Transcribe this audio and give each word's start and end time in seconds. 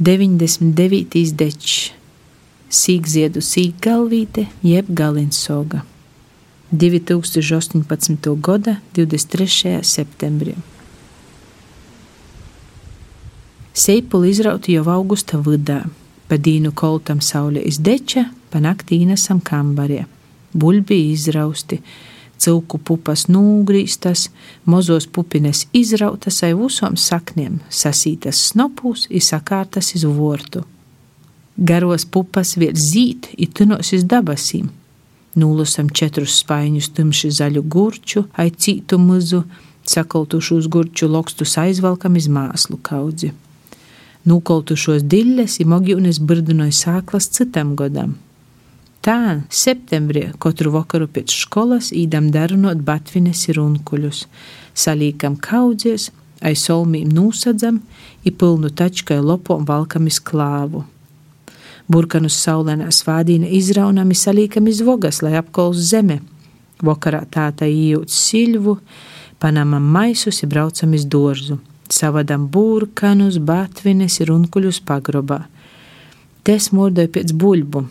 99. 0.00 1.36
dečs, 1.38 1.92
sīkziedu 2.66 3.38
sīkgalvīte 3.38 4.48
jeb 4.66 4.88
galinsoga. 4.90 5.84
2018. 6.74 8.26
gada 8.42 8.80
23. 8.98 9.76
septembrī. 9.86 10.56
Seipuli 13.70 14.32
izrauti 14.34 14.74
jau 14.74 14.82
augusta 14.90 15.38
vidā, 15.38 15.84
pa 16.26 16.40
dīnu 16.42 16.74
koltam 16.74 17.22
saule 17.22 17.62
izdeča, 17.62 18.26
pa 18.50 18.58
naktī 18.58 18.98
nesam 19.06 19.38
kambarie, 19.38 20.08
buļbi 20.58 20.98
izrausti, 21.12 21.78
cilku 22.44 22.78
pupas 22.78 23.26
nūgrīstas, 23.32 24.28
mozos 24.68 25.08
pupines 25.08 25.64
izrautas 25.72 26.42
ai 26.44 26.52
visom 26.58 26.98
sakniem, 27.00 27.58
sasītas 27.70 28.40
snopūs, 28.50 29.08
izsakārtas 29.08 29.94
iz 29.96 30.04
vortu. 30.04 30.64
Garos 31.56 32.04
pupas 32.04 32.56
vēl 32.58 32.74
zīt, 32.74 33.30
itunos 33.38 33.92
iz 33.94 34.04
dabasīm. 34.10 34.72
Nūlusam 35.38 35.88
četrus 35.90 36.36
spaiņus 36.42 36.90
tumši 36.94 37.30
zaļu 37.34 37.62
gurču, 37.70 38.24
ai 38.38 38.50
cītu 38.50 38.98
muzu, 39.02 39.42
sakaltušos 39.86 40.68
gurču 40.70 41.08
lokstus 41.10 41.56
aizvalkam 41.58 42.16
iz 42.18 42.28
māslu 42.30 42.78
kaudzi. 42.82 43.32
Nūkoltušos 44.24 45.02
diļļas 45.10 45.58
i 45.60 45.66
mogiunis 45.68 46.20
birdinoja 46.22 46.72
sāklas 46.72 47.28
citam 47.34 47.74
godam. 47.76 48.14
Tā 49.04 49.44
septembrī 49.52 50.30
katru 50.40 50.70
vakaru 50.72 51.04
pēc 51.12 51.32
skolas 51.36 51.90
īdam 51.92 52.30
darunot 52.32 52.78
batvines 52.86 53.42
ir 53.50 53.58
unkuļus, 53.60 54.22
salīkam 54.72 55.34
kaudzies, 55.44 56.06
aiz 56.40 56.62
solmīm 56.64 57.10
nūsadzam, 57.12 57.82
i 58.24 58.30
pilnu 58.32 58.70
tačkai 58.72 59.18
lopom 59.20 59.66
valkam 59.68 60.06
iz 60.08 60.16
klāvu. 60.24 60.86
Burkanus 61.84 62.38
saulēnā 62.46 62.88
svādīna 62.96 63.50
izraunami 63.52 64.16
salīkam 64.16 64.70
iz 64.72 64.80
vogas, 64.80 65.18
lai 65.20 65.34
apkols 65.36 65.82
zeme. 65.90 66.22
Vakarā 66.80 67.20
tāta 67.28 67.68
ījūt 67.68 68.08
silvu, 68.08 68.78
panamam 69.36 69.84
maisus 69.84 70.40
i 70.40 70.48
braucam 70.48 70.94
iz 70.96 71.04
dorzu. 71.04 71.58
Savadam 71.92 72.46
burkanus, 72.48 73.36
batvines 73.36 74.16
ir 74.24 74.32
unkuļus 74.32 74.80
pagrobā. 74.88 75.42
Te 76.44 76.56
smordoja 76.60 77.12
pēc 77.12 77.36
buļbu, 77.36 77.84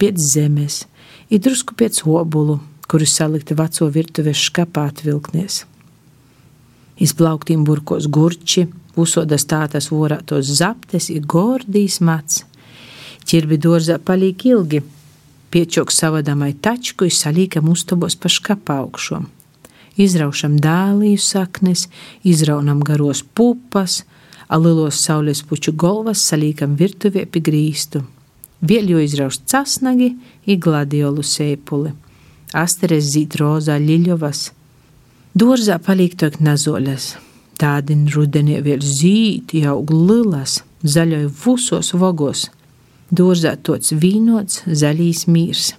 pēc 0.00 0.20
zemes, 0.20 0.84
ir 1.30 1.42
drusku 1.42 1.76
pēc 1.78 2.02
obulu, 2.06 2.60
kurus 2.88 3.16
salikti 3.18 3.56
veco 3.58 3.88
virtuves 3.90 4.40
škapā 4.48 4.86
atvilknies. 4.92 5.64
Izplauktīm 7.02 7.64
burkos 7.66 8.06
gurči, 8.08 8.66
usodas 8.96 9.44
tātas 9.48 9.90
vorātos 9.92 10.48
zaptes, 10.60 11.10
ir 11.12 11.26
gordijas 11.28 12.00
mats. 12.00 12.44
Ķirbi 13.26 13.58
dārzā 13.60 13.98
paliek 13.98 14.46
ilgi, 14.48 14.80
piečok 15.50 15.92
savadamai 15.92 16.54
tačku, 16.62 17.08
izsalīkam 17.10 17.68
uztabos 17.72 18.16
pa 18.16 18.30
škapā 18.32 18.78
augšom. 18.86 19.26
Izraušam 20.00 20.58
dālīju 20.60 21.20
saknes, 21.20 21.86
izraunam 22.24 22.82
garos 22.84 23.24
pupas, 23.34 24.04
alilos 24.48 25.00
saules 25.02 25.42
puču 25.42 25.72
galvas 25.72 26.22
salīkam 26.30 26.76
virtuvē 26.78 27.24
pie 27.26 27.42
grīstu 27.42 28.04
Vieļo 28.64 29.00
izraust 29.04 29.44
casnagi 29.50 30.14
i 30.48 30.56
gladiolu 30.56 31.24
sēpuli. 31.26 31.92
Asteres 32.56 33.10
zīt 33.12 33.36
rozā 33.36 33.76
ļiļovas. 33.82 34.50
Dorzā 35.36 35.76
palīgtok 35.82 36.38
nazoles. 36.40 37.16
Tādin 37.60 38.06
rudenī 38.12 38.60
vēl 38.64 38.84
zīt, 38.84 39.52
jau 39.56 39.80
lilas, 39.90 40.62
zaļoja 40.84 41.32
vusos 41.44 41.92
vogos. 41.96 42.46
Dorzā 43.10 43.54
tots 43.56 43.92
vīnots, 43.92 44.62
zaļīs 44.66 45.26
mīrs. 45.28 45.74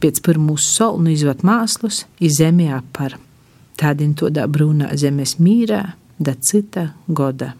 Pēc 0.00 0.22
pirmūs 0.24 0.66
solnu 0.76 1.12
izvat 1.12 1.42
māslus, 1.44 2.04
iz 2.18 2.38
zemi 2.40 2.70
apar. 2.72 3.18
Tādin 3.80 4.14
todā 4.14 4.46
brūnā 4.48 4.94
zemes 4.96 5.36
mīrā, 5.42 5.82
da 6.18 6.34
cita 6.34 6.92
goda. 7.08 7.54